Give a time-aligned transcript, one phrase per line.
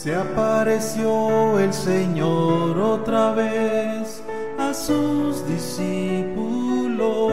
[0.00, 4.22] Se apareció el Señor otra vez
[4.56, 7.32] a sus discípulos.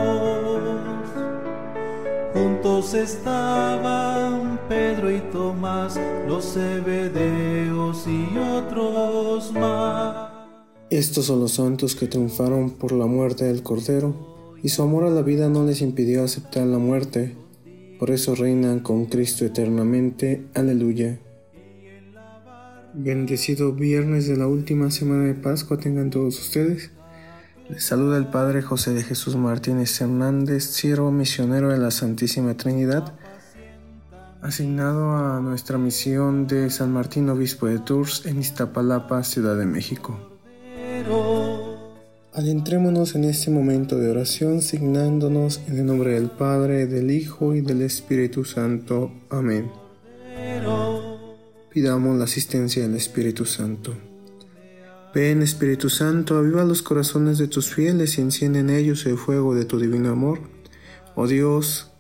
[2.34, 10.32] Juntos estaban Pedro y Tomás, los cebedeos y otros más.
[10.90, 14.16] Estos son los santos que triunfaron por la muerte del Cordero,
[14.64, 17.36] y su amor a la vida no les impidió aceptar la muerte.
[18.00, 20.48] Por eso reinan con Cristo eternamente.
[20.56, 21.20] Aleluya.
[22.98, 26.92] Bendecido viernes de la última semana de Pascua tengan todos ustedes.
[27.68, 33.14] Les saluda el Padre José de Jesús Martínez Hernández, siervo misionero de la Santísima Trinidad,
[34.42, 40.18] asignado a nuestra misión de San Martín Obispo de Tours en Iztapalapa, Ciudad de México.
[42.32, 47.60] Adentrémonos en este momento de oración, signándonos en el nombre del Padre, del Hijo y
[47.60, 49.12] del Espíritu Santo.
[49.30, 49.85] Amén.
[51.76, 53.94] Pidamos la asistencia del Espíritu Santo.
[55.14, 59.54] Ven Espíritu Santo, aviva los corazones de tus fieles y enciende en ellos el fuego
[59.54, 60.40] de tu divino amor.
[61.16, 61.92] Oh Dios,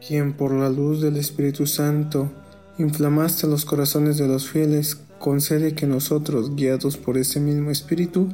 [0.00, 2.32] quien por la luz del Espíritu Santo
[2.78, 8.30] inflamaste los corazones de los fieles, concede que nosotros, guiados por ese mismo Espíritu,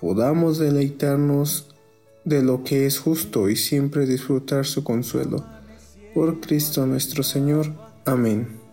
[0.00, 1.74] podamos deleitarnos
[2.24, 5.44] de lo que es justo y siempre disfrutar su consuelo.
[6.14, 7.72] Por Cristo nuestro Señor.
[8.04, 8.65] Amén.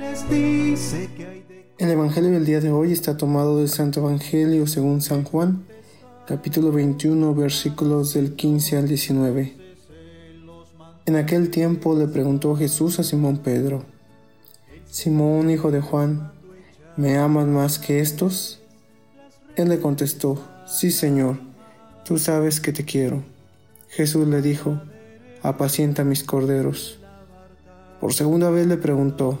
[0.00, 5.66] El Evangelio del día de hoy está tomado del Santo Evangelio según San Juan,
[6.24, 9.56] capítulo 21, versículos del 15 al 19.
[11.06, 13.86] En aquel tiempo le preguntó Jesús a Simón Pedro,
[14.88, 16.30] Simón, hijo de Juan,
[16.96, 18.60] ¿me amas más que estos?
[19.56, 21.40] Él le contestó, Sí, Señor,
[22.04, 23.24] tú sabes que te quiero.
[23.88, 24.80] Jesús le dijo,
[25.42, 27.00] Apacienta mis corderos.
[28.00, 29.40] Por segunda vez le preguntó,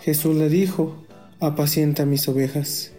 [0.00, 0.96] Jesús le dijo,
[1.40, 2.92] apacienta mis ovejas.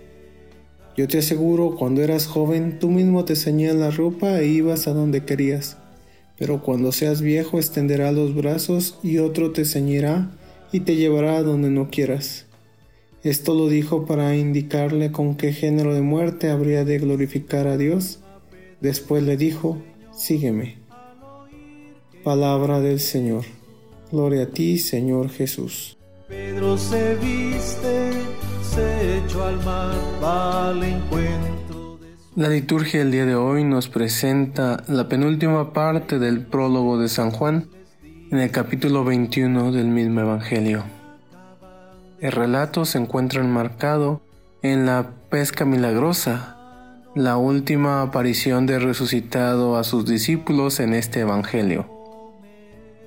[0.95, 4.93] Yo te aseguro, cuando eras joven, tú mismo te ceñías la ropa e ibas a
[4.93, 5.77] donde querías.
[6.37, 10.31] Pero cuando seas viejo, extenderá los brazos y otro te ceñirá
[10.71, 12.45] y te llevará a donde no quieras.
[13.23, 18.19] Esto lo dijo para indicarle con qué género de muerte habría de glorificar a Dios.
[18.79, 19.81] Después le dijo,
[20.15, 20.77] sígueme.
[22.23, 23.45] Palabra del Señor.
[24.11, 25.97] Gloria a ti, Señor Jesús.
[26.51, 28.11] Pedro se viste,
[28.61, 29.21] se
[30.21, 31.97] al encuentro.
[32.35, 37.31] La liturgia del día de hoy nos presenta la penúltima parte del prólogo de San
[37.31, 37.69] Juan
[38.31, 40.83] en el capítulo 21 del mismo Evangelio.
[42.19, 44.21] El relato se encuentra enmarcado
[44.61, 46.57] en la pesca milagrosa,
[47.15, 52.00] la última aparición de resucitado a sus discípulos en este Evangelio.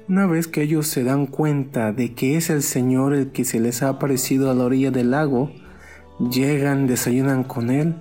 [0.07, 3.59] Una vez que ellos se dan cuenta de que es el Señor el que se
[3.59, 5.51] les ha aparecido a la orilla del lago,
[6.31, 7.95] llegan, desayunan con Él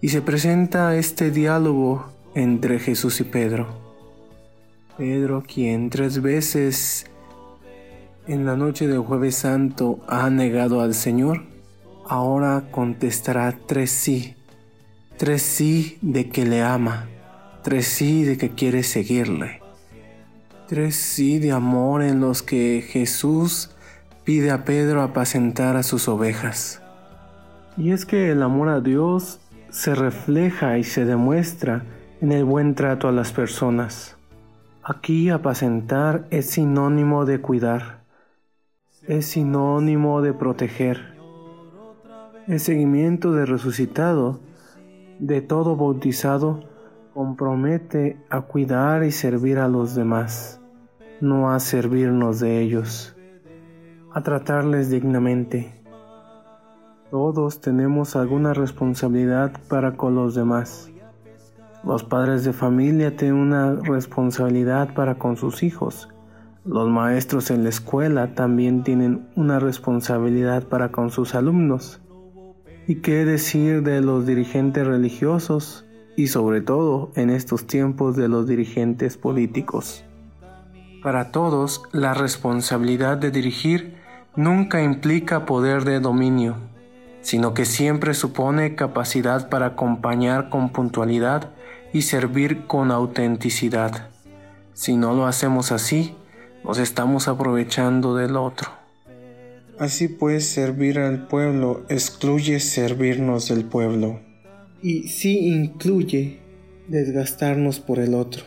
[0.00, 3.66] y se presenta este diálogo entre Jesús y Pedro.
[4.96, 7.06] Pedro, quien tres veces
[8.28, 11.42] en la noche del jueves santo ha negado al Señor,
[12.06, 14.36] ahora contestará tres sí,
[15.16, 17.08] tres sí de que le ama,
[17.64, 19.59] tres sí de que quiere seguirle.
[20.70, 23.74] Tres sí de amor en los que Jesús
[24.22, 26.80] pide a Pedro apacentar a sus ovejas.
[27.76, 31.82] Y es que el amor a Dios se refleja y se demuestra
[32.20, 34.16] en el buen trato a las personas.
[34.84, 38.04] Aquí apacentar es sinónimo de cuidar,
[39.08, 41.16] es sinónimo de proteger.
[42.46, 44.38] El seguimiento de resucitado,
[45.18, 46.62] de todo bautizado,
[47.12, 50.59] compromete a cuidar y servir a los demás
[51.20, 53.14] no a servirnos de ellos,
[54.12, 55.82] a tratarles dignamente.
[57.10, 60.90] Todos tenemos alguna responsabilidad para con los demás.
[61.84, 66.08] Los padres de familia tienen una responsabilidad para con sus hijos.
[66.64, 72.00] Los maestros en la escuela también tienen una responsabilidad para con sus alumnos.
[72.86, 75.86] ¿Y qué decir de los dirigentes religiosos
[76.16, 80.04] y sobre todo en estos tiempos de los dirigentes políticos?
[81.02, 83.96] Para todos, la responsabilidad de dirigir
[84.36, 86.56] nunca implica poder de dominio,
[87.22, 91.50] sino que siempre supone capacidad para acompañar con puntualidad
[91.92, 94.10] y servir con autenticidad.
[94.74, 96.14] Si no lo hacemos así,
[96.64, 98.70] nos estamos aprovechando del otro.
[99.78, 104.20] Así pues, servir al pueblo excluye servirnos del pueblo.
[104.82, 106.40] Y sí incluye
[106.88, 108.44] desgastarnos por el otro.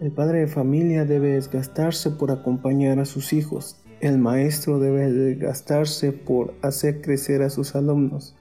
[0.00, 3.76] El padre de familia debe desgastarse por acompañar a sus hijos.
[4.00, 8.34] El maestro debe desgastarse por hacer crecer a sus alumnos.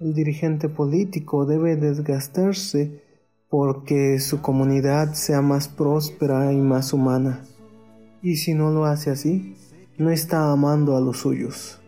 [0.00, 3.00] El dirigente político debe desgastarse
[3.48, 7.44] porque su comunidad sea más próspera y más humana.
[8.20, 9.54] Y si no lo hace así,
[9.98, 11.78] no está amando a los suyos.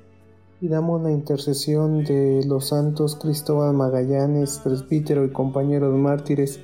[0.60, 6.60] Pidamos la intercesión de los santos Cristóbal Magallanes, presbítero y compañeros mártires,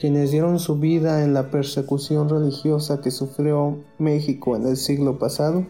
[0.00, 5.66] quienes dieron su vida en la persecución religiosa que sufrió México en el siglo pasado,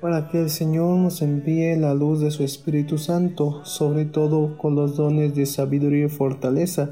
[0.00, 4.74] para que el Señor nos envíe la luz de su Espíritu Santo, sobre todo con
[4.74, 6.90] los dones de sabiduría y fortaleza,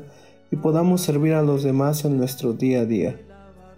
[0.50, 3.20] y podamos servir a los demás en nuestro día a día.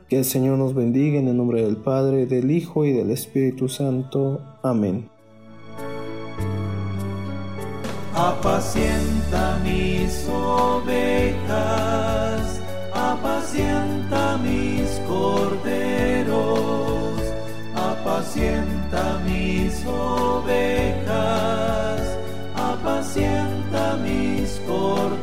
[0.09, 3.69] Que el Señor nos bendiga en el nombre del Padre, del Hijo y del Espíritu
[3.69, 4.41] Santo.
[4.63, 5.09] Amén.
[8.15, 12.22] Apacienta mis ovejas
[18.33, 20.41] apacienta mis ovejas,
[22.55, 25.22] apacienta mis corderos